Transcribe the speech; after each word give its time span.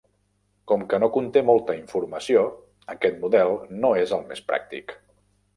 Com 0.71 0.85
que 0.93 0.99
no 1.03 1.09
conté 1.17 1.43
molta 1.49 1.75
informació, 1.81 2.43
aquest 2.97 3.23
model 3.27 3.55
no 3.85 3.93
és 4.07 4.19
el 4.19 4.29
més 4.33 4.43
pràctic. 4.51 4.99